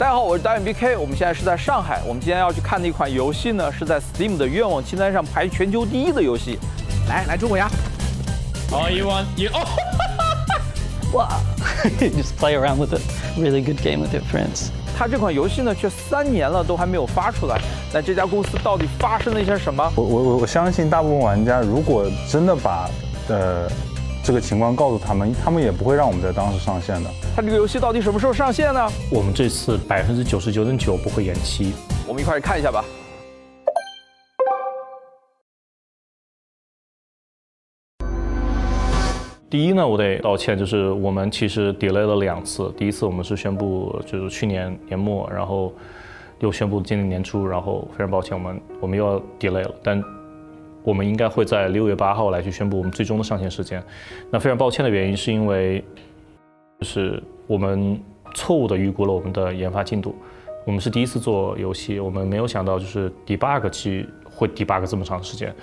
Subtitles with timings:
[0.00, 2.00] 大家好，我是导演 BK，我们现在是在上海。
[2.06, 6.58] 我们今天要去看的一款游戏呢，是在 Steam 的愿望清单上排全球第一的游戏。
[7.06, 7.68] 来，来中国呀！
[8.72, 9.60] 哦，一万一哦！
[11.12, 11.28] 哇
[11.98, 12.98] ，just play around with a
[13.38, 14.70] really good game with your friends。
[14.96, 17.60] 它这款游戏呢，却三年了都还没有发出来。
[17.92, 19.92] 那这家公司到底发生了一些什么？
[19.96, 22.88] 我我我我相信大部分玩家，如果真的把
[23.28, 23.68] 呃
[24.30, 27.10] 这个情况告诉他们，他们也不会让我们在当时上线的。
[27.34, 28.88] 它这个游戏到底什么时候上线呢？
[29.10, 31.72] 我们这次百分之九十九点九不会延期。
[32.06, 32.84] 我们一块儿看一下吧。
[39.50, 42.72] 第一呢，我得道歉，就是我们其实 delay 了两次。
[42.78, 45.74] 第一次我们是宣布就是去年年末，然后
[46.38, 49.74] 又宣布今年年初，然后非常抱歉，我们我们又要 delay 了。
[49.82, 50.00] 但
[50.82, 53.82] 我们应该会在六月八号来去宣布我们最终的上线时间。
[54.30, 55.84] 那非常抱歉的原因是因为，
[56.78, 58.00] 就是我们
[58.34, 60.14] 错误的预估了我们的研发进度。
[60.66, 65.54] 我们是第一次做游戏，我们没有想到就是 debug 期会 debug 这么长时间。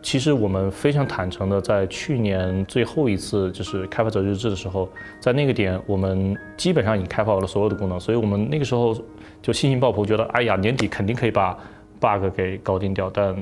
[0.00, 4.88] 其实我们非常坦诚的，在去年最后一次就是开发者日志的时候，
[5.20, 8.96] 在那个点，我们基本上已经开发了所有的功能，所以我们那个时候
[9.42, 11.58] 就信心爆棚，觉得哎呀年底肯定可以把
[11.98, 13.10] bug 给搞定掉。
[13.12, 13.34] 但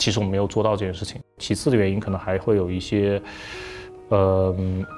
[0.00, 1.20] 其实我们没有做到这件事情。
[1.36, 3.20] 其次的原因可能还会有一些，
[4.08, 4.56] 呃，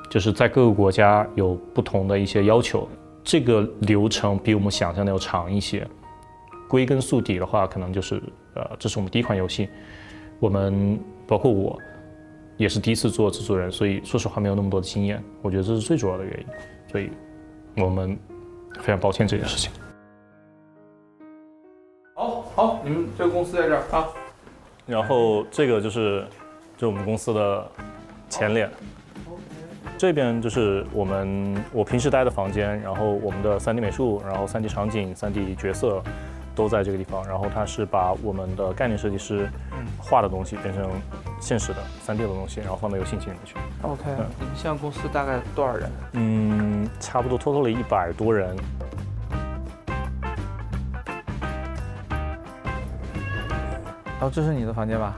[0.09, 2.89] 就是在各个国家有不同的一些要求，
[3.25, 5.85] 这个流程比我们想象的要长一些。
[6.69, 8.23] 归根溯底的话，可能就是
[8.55, 9.69] 呃，这是我们第一款游戏。
[10.39, 11.77] 我们包括我，
[12.57, 16.47] 也是第一次做制作人，所以说实话没有那么多的经验，我觉得这是最主要的原因，
[16.91, 17.11] 所以
[17.77, 18.17] 我们
[18.77, 19.73] 非常抱歉这件事情。
[22.15, 24.07] 好好，你们这个公司在这儿啊。
[24.87, 26.25] 然后这个就是
[26.77, 27.67] 就我们公司的
[28.29, 28.71] 前脸，
[29.97, 36.03] 这边就是我们我平时待的房间，然后我们的 3D 美术，然后 3D 场景、3D 角色。
[36.55, 39.49] 都在这个地方，然后它是把我们的概念设计师
[39.99, 40.87] 画的东西变成
[41.41, 43.55] 现实的 3D 的东西，然后放到游戏机里面去。
[43.81, 44.03] OK，
[44.39, 45.91] 你们现在公司大概多少人？
[46.13, 48.55] 嗯，差不多 total 了一百多人。
[54.23, 55.17] 哦，这是你的房间吧？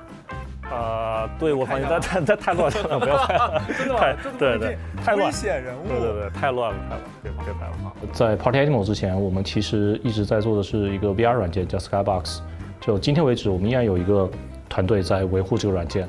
[0.71, 4.01] 啊，对我房间但但但太乱了，不要拍了，真的吗？
[4.39, 5.87] 对对，太乱，危险人物。
[5.87, 7.93] 对对对，太乱了，太乱，别别拍了啊！
[8.13, 12.39] 在 Party Animal 之前，我们其实一直在做的是一个 VR 软件，叫 Skybox。
[12.81, 14.29] 就今天为止，我们依然有一个
[14.69, 16.09] 团队在维护这个软件。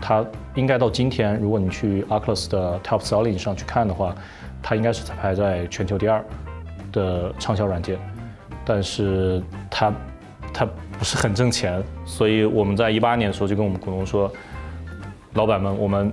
[0.00, 0.24] 它
[0.56, 4.14] 应该到今天，如果你去 Oculus 的 Top Selling 上去看的话，
[4.60, 6.22] 它应该是排在全球第二
[6.92, 7.96] 的畅销软件。
[8.66, 9.92] 但是它
[10.54, 10.64] 它
[10.96, 14.32] 不是很挣钱，所以我们在一八年的时候就跟我们股东说，
[15.32, 16.12] 老板们，我们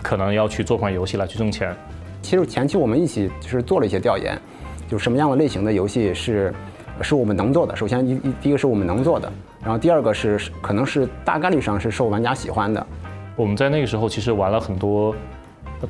[0.00, 1.74] 可能要去做款游戏来去挣钱。
[2.22, 4.40] 其实前期我们一起就是做了一些调研，
[4.88, 6.54] 就什么样的类型的游戏是
[7.00, 7.74] 是我们能做的。
[7.74, 12.86] 首先一一第一个是我们能做的，然后第二个是可能是大概率上是受玩家喜欢的。
[13.34, 15.12] 我们在那个时候其实玩了很多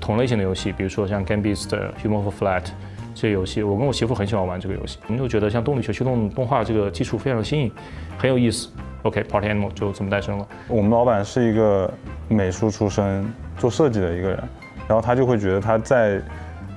[0.01, 1.69] 同类型的游戏，比如说像 Game Beast、
[2.03, 2.63] Human for Flat
[3.15, 3.63] 这些游戏。
[3.63, 7.73] 我跟我媳妇很喜欢玩这个游戏，我们就觉得像动力学驱动动画这个技术非常新颖，
[8.19, 8.69] 很有意思。
[9.03, 10.47] OK，Party Animal 就这么诞生了。
[10.69, 11.93] 我们老板是一个
[12.29, 13.25] 美术出身、
[13.57, 14.39] 做设计的一个人。
[14.89, 16.21] 然后他就会觉得他在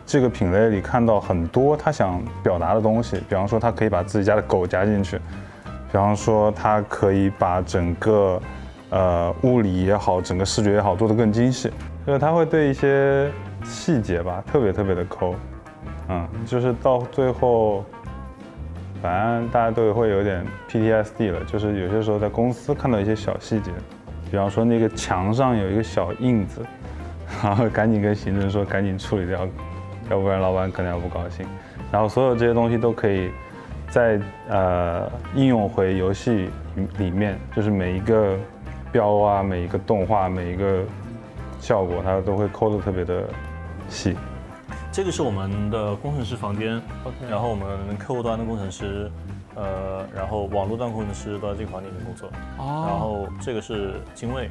[0.06, 5.18] 这个品类里看到很多他想表达的东西，比方说他可以把自己家的狗加进去，
[5.92, 8.40] 比方说他可以把整个
[8.92, 11.72] 呃物理也好，整个视觉也好做得更精细，
[12.06, 13.30] 就是他会对一些
[13.64, 15.34] 细节吧特别特别的抠，
[16.10, 17.84] 嗯，就是到最后，
[19.02, 23.72] 反正大家都会有点 PTSD 了，就是有些时候在公司看到一些小细节，
[24.30, 26.62] 比方说那个墙上有一个小印子。
[27.44, 29.48] 然后赶紧跟行政说，赶紧处理掉，
[30.12, 31.44] 要不然老板可能要不高兴。
[31.92, 33.32] 然后所有这些东西都可以
[33.90, 36.52] 在呃应用回游戏
[37.00, 38.38] 里面，就是每一个
[38.92, 40.84] 标啊，每一个动画，每一个
[41.60, 43.24] 效果，它都会抠的特别的
[43.90, 44.16] 细。
[44.96, 47.30] 这个是我们的工程师房间，OK。
[47.30, 49.12] 然后我们客户端的工程师，
[49.54, 52.30] 呃，然后网络端工程师都在这个房间里面工作。
[52.58, 52.86] 哦。
[52.88, 54.50] 然后这个是精卫。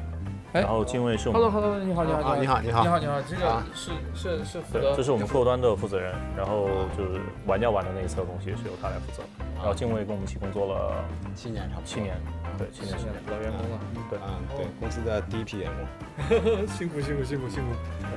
[0.53, 1.51] 然后精卫是我们。
[1.51, 4.95] Hello，Hello，你好，你好，你好，你好，你好，你好，这个是是是负责。
[4.95, 9.23] 这是我们客户端的负责人，然后就是玩家玩的那一侧东西是由他来负责。
[9.55, 11.03] 然后静卫跟我们一起工作了
[11.33, 11.85] 七年，差不多。
[11.85, 12.15] 七年，
[12.57, 13.79] 对，七年，七年，老员工了。
[14.09, 16.67] 对，嗯，对，公司的第一批员工。
[16.67, 17.69] 辛苦，辛苦，辛苦，辛苦。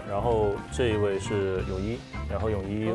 [0.09, 1.99] 然后这一位是泳衣，
[2.31, 2.91] 然后泳衣。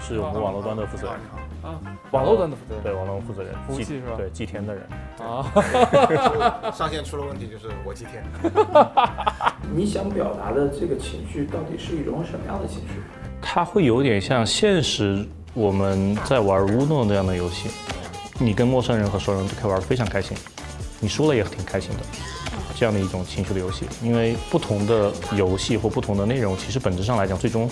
[0.00, 1.14] 是我们网络端的负责人
[1.62, 1.78] 啊，
[2.10, 4.14] 网络端的负责人，对，网络负责人，服务器是吧？
[4.16, 4.82] 对，祭天的人
[5.20, 5.46] 啊，
[6.74, 8.24] 上线出了问题就是我祭天。
[9.72, 13.00] 你想表达的这个情绪到底是一种什么样的情绪？
[13.40, 17.68] 它会有点像现实我们在玩乌诺那样的游戏，
[18.38, 20.36] 你跟陌生人和熟人都可以玩得非常开心，
[21.00, 21.98] 你输了也挺开心的，
[22.74, 23.86] 这样的一种情绪的游戏。
[24.02, 27.70] 因为不同的游戏或不同的内容，其实本质上来讲，最终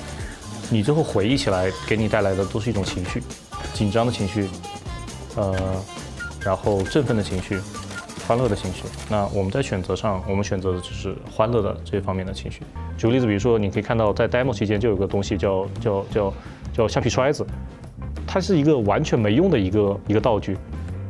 [0.71, 3.23] 你最后回忆起来，给你带来的都是一种情绪，
[3.75, 4.49] 紧张的情绪，
[5.35, 5.83] 呃，
[6.41, 7.61] 然后振奋的情绪。
[8.25, 8.85] 欢乐的情绪。
[9.11, 12.61] 那我们在选择上，我们选择的就是欢乐的这方面的情绪。
[12.97, 16.33] 举个例子，比如说，你可以看到在 demo 期间就有个东西叫叫叫
[16.73, 17.47] 叫橡皮摔子，
[18.27, 20.57] 它是一个完全没用的一个一个道具，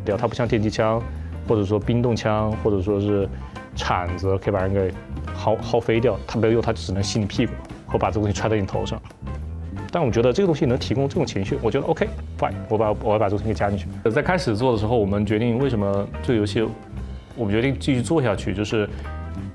[0.05, 0.19] 对吧？
[0.21, 1.01] 它不像电击枪，
[1.49, 3.29] 或者说冰冻枪，或者说是
[3.75, 4.91] 铲子可以把人给
[5.37, 7.53] 薅薅飞掉，它没有用，它只能吸你屁股
[7.87, 9.01] 或把这个东西揣在你头上。
[9.91, 12.09] 但我觉得这个东西能提供这种情绪，我觉得 OK
[12.39, 13.87] fine，我把我要把这个东西加进去。
[14.11, 16.67] 在开始做的时候，我们决定为什么这个游戏。
[17.35, 18.87] 我们决定继续做下去，就是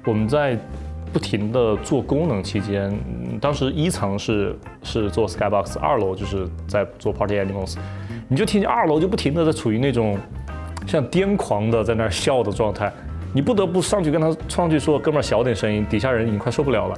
[0.03, 0.57] 我们在
[1.11, 2.91] 不停的做功能期间，
[3.39, 7.75] 当时一层是是做 Skybox，二楼就是在做 Party Animals，
[8.27, 10.17] 你就听见二楼就不停的在处于那种
[10.85, 12.91] 像癫狂的在那儿笑的状态，
[13.33, 16.97] 你不得不上去跟他上去说，哥们儿小点声音，底下人已经快受不了了，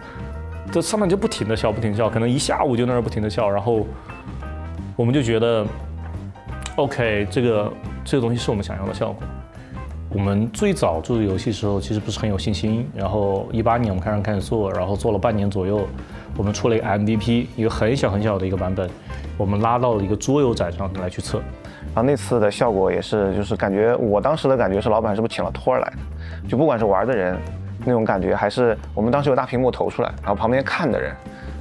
[0.71, 3.85] 这上面就不停的笑，不停笑，可能一下午就在那儿不停的笑，然后
[4.95, 5.65] 我们就觉得
[6.75, 7.73] ，OK，这个
[8.03, 9.23] 这个东西是我们想要的效果。
[10.11, 12.89] 我们最早做游戏时候，其实不是很有信心。
[12.95, 15.87] 然后一八年我们开始开始做，然后做了半年左右，
[16.35, 18.89] 我们出了一个 MVP，一个很小很小的一个版本，
[19.37, 21.37] 我们拉到了一个桌游展上来去测。
[21.93, 26.49] 然后那次的效果也是，就是感觉我当时的感觉是，老板是不是请了托儿来的？
[26.49, 27.37] 就不管是玩的人
[27.85, 31.13] 那种感觉，还是我们当时有大屏幕投出来，然后旁边看的人，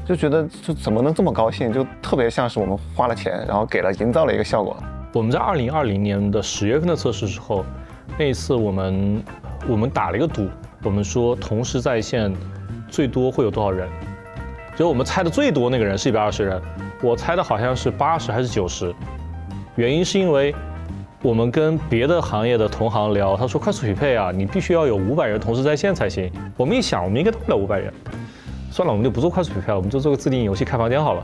[0.06, 1.70] 就觉得就怎么能这么高兴？
[1.70, 4.74] 就特别像是我们花了钱，然后给了营造了一个效果。
[5.12, 7.62] 我们在二零二零年的十月份的测试时候。
[8.18, 9.22] 那一次我们
[9.68, 10.48] 我们打了一个赌，
[10.82, 12.34] 我们说同时在线
[12.88, 13.88] 最多会有多少人？
[14.74, 16.60] 结果我们猜的最多那个人是一百二十人，
[17.00, 18.92] 我猜的好像是八十还是九十。
[19.76, 20.52] 原因是因为
[21.22, 26.28] 我们跟别的行业的同行聊，他说快速匹配啊，你必须要有五百人同时在线才行。
[26.56, 27.92] 我们一想，我们应该到不了五百人，
[28.72, 31.22] 算了，我们就不做快速匹配了，我们就做个自定义游戏开房间好了。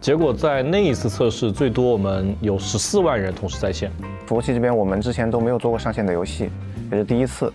[0.00, 3.90] 结果在那一次测试，最多我们有十四万人同时在线。
[4.26, 6.50] 服务器这边我们之前都没有做过上线的游戏，
[6.90, 7.52] 也是第一次。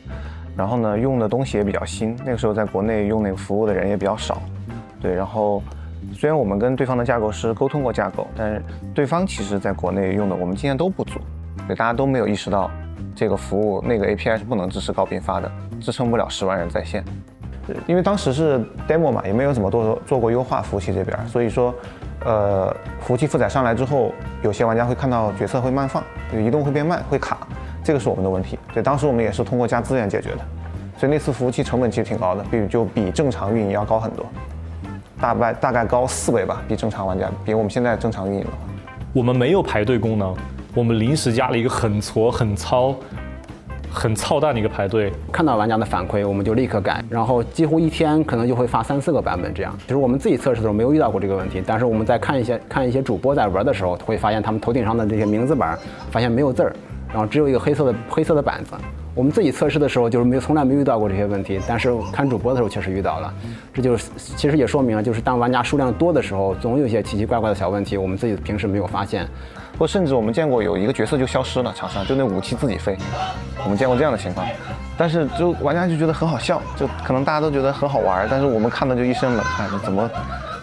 [0.56, 4.42] 然后呢，用的东西也比较新，那个时候在国内用那个服务的人也比较少。
[5.02, 5.64] 对，然后
[6.14, 8.62] 虽然我们跟对方的架构师沟通过架构，但是
[8.94, 11.20] 对方其实在国内用的我们经验都不足，
[11.66, 12.70] 对，大家都没有意识到
[13.16, 17.04] 这个服务那个 API 是不能支持高频发的，支撑不了十万人在线。
[17.88, 21.74] 因为当时是 demo 嘛，也没有怎么做做过优化服务器这边，所以说。
[22.26, 24.14] 呃，服务器负载上来之后，
[24.44, 26.02] 有些玩家会看到角色会慢放，
[26.32, 27.46] 就移动会变慢，会卡，
[27.84, 28.58] 这个是我们的问题。
[28.72, 30.38] 所以当时我们也是通过加资源解决的。
[30.98, 34.26] 所以那次服务器成本其实挺高的，比就比正常运营要高很多，
[35.20, 38.58] 大概大概高四倍吧，比正常玩家，比我们现在正常运营的话。
[39.12, 40.34] 我们没有排队功能，
[40.74, 42.96] 我们临时加了一个很挫很糙。
[43.94, 49.78] 很操蛋的一个排队，看到玩家的反馈，我们就立刻改，然后几乎一天可能就会发三四个版本这样。
[49.84, 55.78] 其实我们自己测试的时候没有遇到过这个问题，但是我们在看一些看一些主播在玩的时候，会发现他们头顶上的这些名字板
[56.10, 56.76] 发现没有字儿，
[57.10, 58.72] 然后只有一个黑色的黑色的板子。
[59.16, 63.32] 我们自己测试的时候就是没从来没遇到过这些问题，但是看主播的时候确实遇到了。
[63.72, 69.28] 这就是其实也说明了，就是当玩家数量多的时候，总有一些奇奇怪怪的小问题，我们自己平时没有发现。
[69.78, 72.98] 或甚至我们见过有一个角色就消失了，场上就那武器自己飞，
[73.64, 74.48] 我们见过这样的情况。
[74.98, 80.10] 但是就玩家就觉得很好笑，就可能大家都觉得很好玩，但是我们看的就一身冷汗，就怎么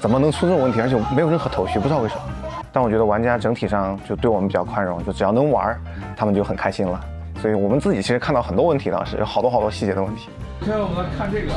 [0.00, 2.22] 怎么能出这种问题，而且没有任何头绪，不知道为什么。
[2.72, 5.76] 但我觉得玩家整体上就对我们比较宽容，就只要能玩，
[6.16, 7.00] 他们就很开心了。
[7.42, 10.28] 所以我们自己其实看到很多问题，当时有好多好多细节的问题。
[10.60, 11.52] 现在我们来看这个，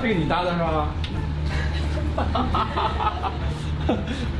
[0.00, 0.88] 这个你搭的是吧？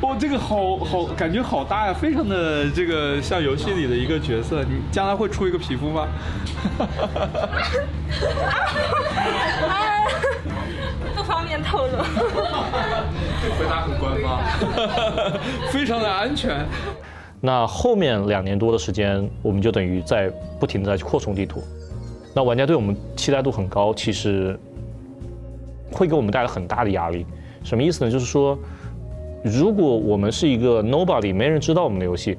[0.02, 4.62] 哇， 这个好好感觉好大呀，非常的这个像游戏里的一个角色。
[4.64, 6.06] 你将来会出一个皮肤吗？
[11.14, 11.92] 不方便透露。
[13.42, 14.40] 这回答很官方，
[15.70, 16.66] 非常的安全。
[17.40, 20.28] 那后面两年多的时间，我们就等于在
[20.58, 21.62] 不停的在去扩充地图。
[22.34, 24.58] 那玩家对我们期待度很高，其实
[25.92, 27.24] 会给我们带来很大的压力。
[27.64, 28.10] 什么意思呢？
[28.10, 28.58] 就是说。
[29.42, 32.36] 如果我们是一个 nobody，没人知道我们的游戏，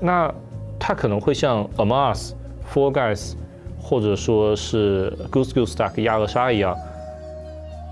[0.00, 0.32] 那
[0.78, 2.34] 它可能会像 Among Us、
[2.72, 3.34] Four Guys，
[3.80, 6.76] 或者说是 Goose Goose Duck 亚鹅鲨一样，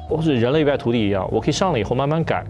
[0.09, 2.45] 或者人类一败涂地一样，我可以上了以后慢慢改，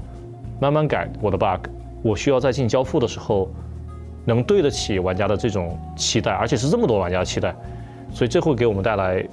[0.60, 1.68] 慢慢改我的 bug，
[2.02, 3.48] 我需要在进交付的时候，
[4.24, 7.54] 能对得起玩家的这种期待，而且是这么多玩家的期待，
[8.10, 9.24] 所以这会给我们带来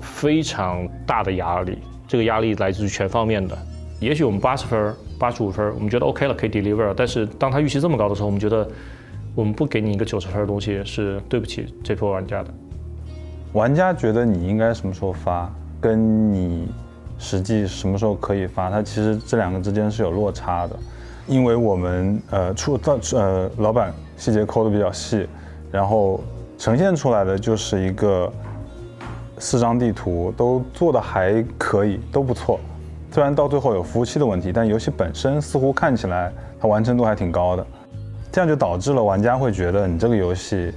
[0.00, 3.56] 非常大的压力，这个压力来自于全方面的。
[4.00, 6.94] 也许我们八十分、八十五分，我们觉得 OK 了，可以 deliver。
[6.96, 8.68] 但是当他预期这么高的时候，我们觉得
[9.34, 12.50] 我们不给你一个九十分的东西是对不起这波玩家的。
[13.54, 16.68] 玩家觉得你应该什么时候发，跟你
[17.18, 20.76] 实际什么时候可以发，它其实这两个之间是有落差的。
[21.26, 25.26] 因为我们呃出到呃老板细节抠的比较细，
[25.72, 26.20] 然后
[26.56, 28.32] 呈现出来的就是一个
[29.38, 32.60] 四张地图都做的还可以，都不错。
[33.18, 37.66] 虽然到最后有服务器的问题，但游戏本身似乎看起来它完成度还挺高的，
[38.30, 40.72] 这样就导致了玩家会觉得你这个游戏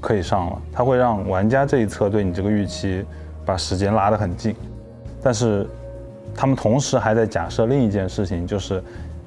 [0.00, 3.04] 可以上了，它会让玩家这一侧对你这个预期
[3.44, 4.56] 把时间拉得很近，
[5.22, 5.68] 但是
[6.34, 8.82] 他们同时还在假设另一件事情，就是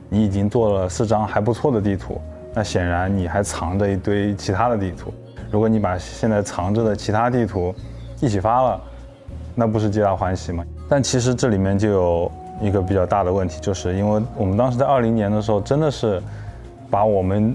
[0.10, 2.20] 你已经做了四张还不错的地图，
[2.52, 5.14] 那显然你还藏着一堆其他的地图，
[5.52, 7.72] 如果你把现在藏着的其他地图
[8.22, 8.82] 一起发了，
[9.54, 10.66] 那不是皆大欢喜吗？
[10.90, 12.32] 但其实这里面就有。
[12.62, 16.22] 一个比较大的问题，就是因为我们当时在二零年的时候，真的是
[16.90, 17.54] 把我们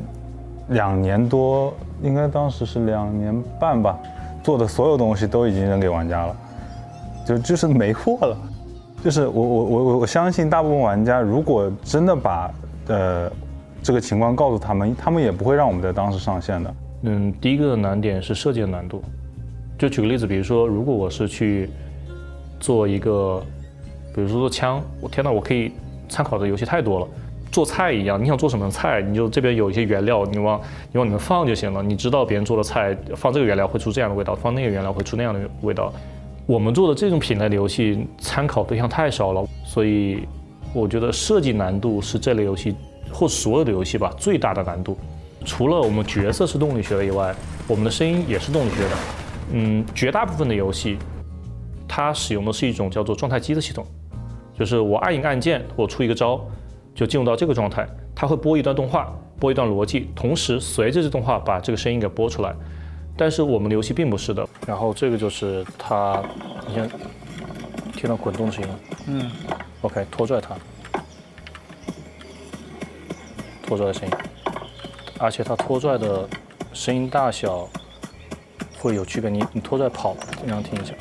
[0.68, 3.98] 两年多，应该当时是两年半吧，
[4.42, 6.36] 做的所有东西都已经扔给玩家了，
[7.26, 8.36] 就就是没货了。
[9.02, 12.50] 就是我我我我我相信大部分玩家，如果真的把
[12.88, 13.32] 呃
[13.82, 16.74] 这个情况告诉他们，他们也不会让我们在当时上线的。
[17.04, 19.02] 嗯，第一个难点是设计的难度。
[19.78, 21.70] 就举个例子，比如说，如果我是去
[22.58, 23.42] 做一个。
[24.14, 25.72] 比如说做枪，我天呐，我可以
[26.08, 27.08] 参考的游戏太多了。
[27.52, 30.60] 做菜一样，你想做什么菜，你就这边有一些原料，你往
[30.92, 31.82] 你往里面放就行了。
[31.82, 35.92] 你知道别人做的菜放这个原料会出这样的味道，放那个原料会出那样的味道。
[36.46, 40.28] 我们做的这种品类的游戏参考对象太少了，所以
[40.72, 42.74] 我觉得设计难度是这类游戏
[43.12, 44.96] 或所有的游戏吧最大的难度。
[45.44, 47.34] 除了我们角色是动力学的以外，
[47.66, 48.96] 我们的声音也是动力学的。
[49.52, 50.96] 嗯，绝大部分的游戏
[51.88, 53.84] 它使用的是一种叫做状态机的系统。
[54.60, 56.38] 就是我按一个按键，我出一个招，
[56.94, 57.88] 就进入到这个状态。
[58.14, 62.54] 它会播一段动画，播一段逻辑，同时随着这动画把这个声音给播出来。
[63.16, 64.46] 但是我们的游戏并不是的。
[64.66, 66.22] 然后这个就是它，
[66.68, 66.86] 你先
[67.94, 68.78] 听到滚动的声音了。
[69.06, 69.30] 嗯。
[69.80, 70.54] OK，拖拽它，
[73.62, 74.14] 拖拽的声音，
[75.18, 76.28] 而且它拖拽的
[76.74, 77.66] 声音大小
[78.78, 79.30] 会有区别。
[79.30, 80.92] 你你拖拽跑，经常听一下。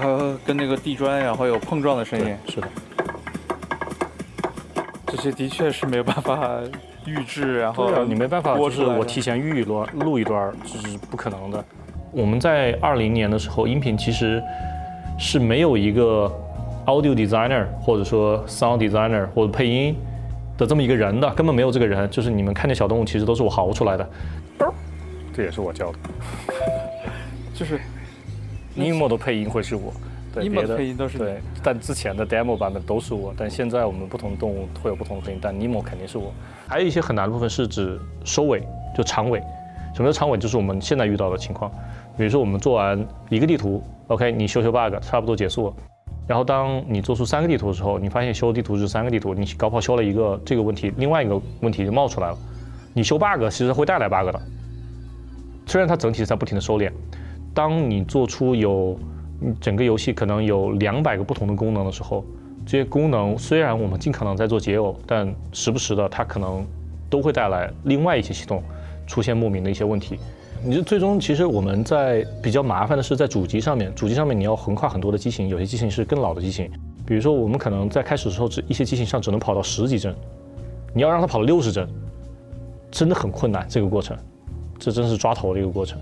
[0.00, 2.36] 它跟那个地砖，然后有碰撞的声音。
[2.48, 2.68] 是的，
[5.06, 6.58] 这些的确是没有办法
[7.04, 11.64] 预制，然后你没办法，就是我提前预一段录一段，这是不可能的。
[12.10, 14.42] 我们在二零年的时候，音频其实
[15.18, 16.30] 是没有一个
[16.86, 19.96] audio designer 或者说 sound designer 或者配音
[20.58, 22.08] 的这么一个人的，根本没有这个人。
[22.10, 24.10] 就是你们看见小动物，其实都是我嚎出来的，
[25.32, 25.98] 这也是我教的，
[27.54, 27.80] 就是。
[28.76, 29.92] Nemo 的配音会是我，
[30.32, 36.32] 对别的配音都是对，但之前的 demo 版本都是我，但现在我们不同动物会有不同的配音，但 Nemo 肯定是我。
[36.66, 38.62] 还有一些很难的部分是指收尾，
[38.96, 39.42] 就长尾。
[39.94, 40.38] 什么叫长尾？
[40.38, 41.70] 就是我们现在遇到的情况，
[42.16, 45.74] 比如说我们做完一个地图，OK，你修修 bug，差不多结束了。
[46.26, 52.38] 然后当你做出三个地图的时候，你发现修地图是三个地图，你高炮修了一个这个问题，另外一个问题就冒出来了。
[52.94, 54.40] 你修 bug 其实会带来 bug 的，
[55.66, 56.90] 虽然它整体在不停的收敛。
[57.54, 58.98] 当你做出有
[59.60, 62.24] 整个游戏可能有两百个不同的功能的时候，
[62.64, 66.64] 这些功能虽然我们尽可能在做解耦，但时不时的它可能
[67.10, 68.62] 都会带来另外一些系统
[69.06, 70.18] 出现莫名的一些问题。
[70.64, 76.70] 你就最终其实我们在比较麻烦的是在主机上面，主机上面你要横跨很多的机型，有些机型是更老的机型，
[77.04, 80.14] 比如说我们可能在开始的时候只一些机型上只能跑到十几帧，
[80.94, 81.88] 你要让它跑到六十帧，
[82.92, 83.66] 真的很困难。
[83.68, 84.16] 这个过程，
[84.78, 85.98] 这真是抓头的一个过程。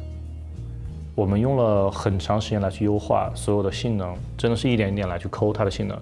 [1.21, 5.95] 我们用了很长时间来去优化所有的性能，真的是一点一点来去抠它的性能。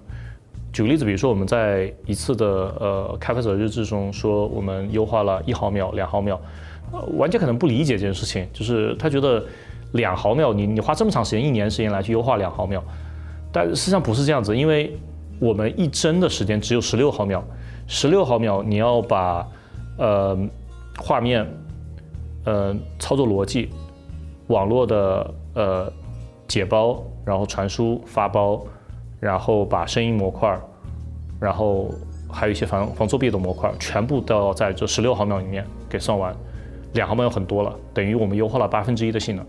[0.71, 2.45] 举个例子，比如说我们在一次的
[2.79, 6.39] 呃开发者日志中说，我们优化了一毫秒、两毫秒，
[6.93, 9.43] 呃玩家可能不理解这件事情，就是他觉得
[9.91, 12.81] 两毫秒，你你花这么长时间，一年时间来去优化两毫秒，
[13.51, 14.97] 但实际上不是这样子，因为
[15.37, 17.43] 我们一帧的时间只有十六毫秒，
[17.87, 19.45] 十六毫秒你要把
[19.97, 20.37] 呃
[20.97, 21.45] 画面
[22.45, 23.69] 呃操作逻辑。
[24.49, 25.91] 网络的呃
[26.47, 28.61] 解包，然后传输发包，
[29.19, 30.59] 然后把声音模块，
[31.39, 31.89] 然后
[32.29, 36.35] 还有一些防防作弊的模块，全部都要在这十六毫秒里面给算完。
[36.93, 39.45] 两毫秒很多了，等于我们优化了八分之一的性能。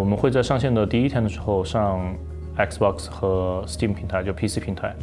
[0.00, 2.14] 我们会在上线的第一天的时候上
[2.56, 4.94] Xbox 和 Steam 平台，就 PC 平台。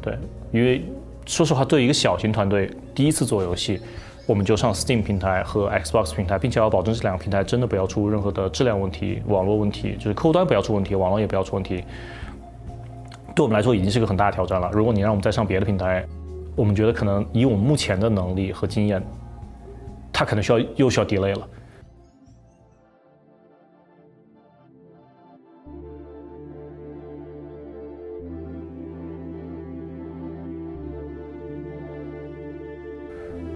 [0.00, 0.16] 对，
[0.52, 0.84] 因为
[1.26, 3.80] 说实话，对一个小型团队第一次做游戏。
[4.26, 11.82] 我们就上 Steam 平台和 Xbox 平台，并且要保证这两个平台真的不要出任何的质量问题、网络问题，就是客户端不要出问题，网络也不要出问题。
[13.34, 14.70] 对我们来说已经是个很大的挑战了。
[14.72, 16.06] 如果你让我们再上别的平台，
[16.54, 19.02] 我们觉得可能以我们目前的能力和经验，
[20.12, 21.48] 它可能需要又需要 delay 了。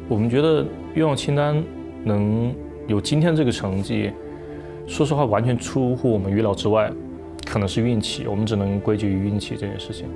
[0.09, 1.63] 我们觉得愿望清单
[2.05, 2.55] 能
[2.87, 4.13] 有今天这个成绩，
[4.87, 6.91] 说实话完全出乎我们预料之外，
[7.45, 10.07] 可能是运气，我们只能归结于运气这件事情。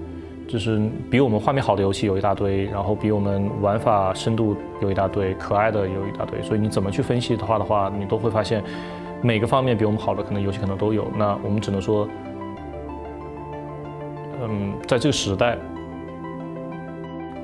[0.47, 8.61] 就是比我们画面好的游戏有一大堆，然后比我们玩法深度有一大堆，可爱的有一大堆，所以你怎么去分析的话的话，你都会发现
[9.23, 11.07] 每个方面比我们好的可能游戏可能都有。
[11.17, 12.09] 那我们只能说，
[14.43, 15.57] 嗯，在这个时代，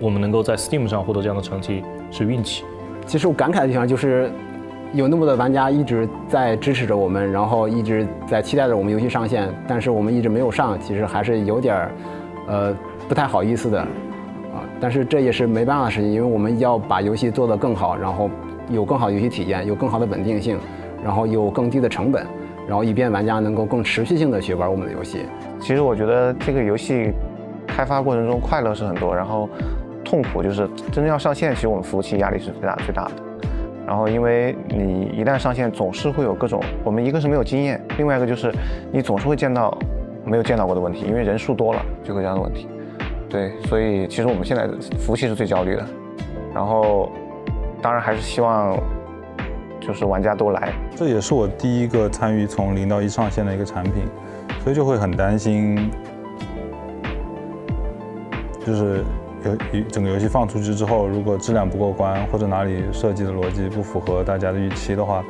[0.00, 2.65] 我们能够在 Steam 上获得这样的成绩是运气。
[3.07, 4.31] 其实我感慨的地方就是，
[4.93, 11.91] 有那么多玩家一直在支持着我们，然后一直在期待着我们游戏上线，但是我们一直没有上，其实还是有点儿，
[12.49, 12.77] 呃，
[13.09, 18.31] 不太好意思的，啊，但是这也是没办法的事情，因为我们要把游戏做得更好，然后
[18.71, 20.59] 有更好的游戏体验，有更好的稳定性，
[21.05, 22.27] 然后有更低的成本，
[22.67, 25.21] 然后以便玩家能够更持续性的去玩我们的游戏。
[25.61, 27.13] 其实我觉得这个游戏
[27.67, 29.49] 开发过程中快乐是很多，然后
[30.07, 33.11] 痛苦就是真正要上线，其实我们服务器压力是最大最大的。
[33.87, 38.53] 然后因为你一旦上线，总是会有各种，我们一个是没有经验，另外一个就是
[38.93, 39.77] 你总是会见到
[40.25, 42.69] 没有见到过的问题，因为人数多了就会这样的问题。
[43.29, 45.85] 对，所以其实我们现在服务器是最焦虑的。
[46.55, 47.11] 然后
[47.83, 48.77] 当然还是希望
[49.81, 54.05] 就是玩家都来，这也是我第一个参与从零到一上线的一个产品，
[54.63, 55.91] 所以就会很担心，
[58.65, 59.05] 就是
[59.45, 65.25] 游整个游戏放出去之后，如果质量不过关，或者哪里设计的逻辑不符合大家的预期的话，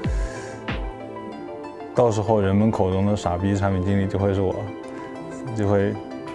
[1.94, 4.54] 到时候人们口中的傻逼产品经理就会是我，
[5.56, 5.94] 就会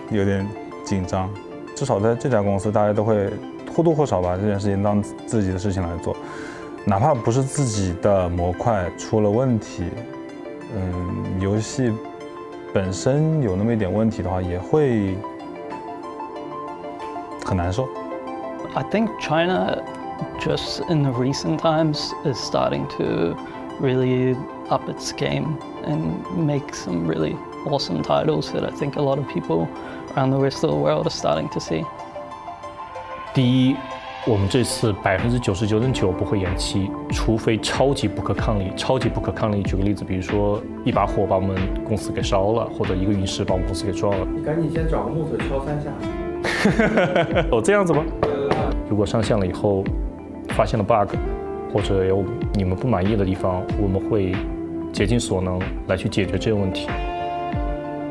[0.09, 0.47] 有点
[0.83, 1.29] 紧张。
[1.75, 3.29] 至少在这家公司，大家都会
[3.75, 6.15] 或多或少把这件事情当自己的事情来做，
[6.85, 9.85] 哪怕不是自己的模块出了问题，
[10.75, 11.91] 嗯，游戏
[12.71, 15.15] 本身有那么一点问题的话，也会
[17.50, 17.88] 很难受。
[18.74, 19.82] I think China,
[20.40, 23.36] just in the recent times, is starting to
[23.80, 24.36] really
[24.68, 29.26] up its game and make some really awesome titles that I think a lot of
[29.28, 29.66] people
[30.14, 31.84] around the rest of the world are starting to see.
[33.32, 33.76] 第一，
[34.26, 38.72] 我们这次百分之九十九点九不会延期，除非超级不可抗力。
[38.76, 44.26] 超级不可抗力，举个例子，比如说一把火把我们公司给烧了，或者一个陨石把我们公司给撞了。
[44.34, 45.90] 你赶紧先找个木头敲三下。
[47.51, 48.03] 哦，这样子吗？
[48.89, 49.83] 如果上线了以后
[50.49, 51.15] 发现了 bug，
[51.73, 54.35] 或者有你们不满意的地方，我们会
[54.91, 56.87] 竭尽所能来去解决这个问题。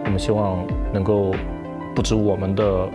[0.05, 1.35] 我们希望能够
[1.95, 2.89] 不止我们的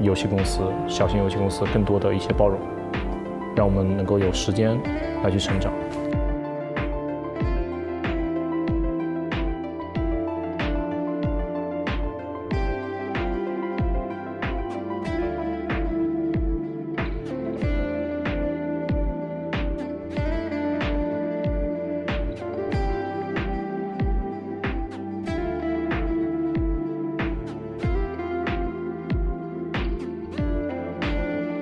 [0.00, 2.58] 游戏公司、小型游戏公司更多的一些包容，
[3.54, 4.78] 让我们能够有时间
[5.22, 5.72] 来去成长。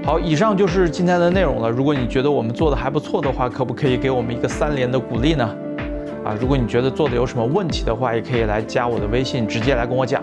[0.09, 1.68] 好，以上就是今天的内容了。
[1.68, 5.44] 如果你觉得我们做的还不错的话，可不可以给我们一个三连的鼓励呢？
[6.25, 10.23] 啊，如果你觉得做的有什么问题的话，也可以来加我的微信，直接来跟我讲。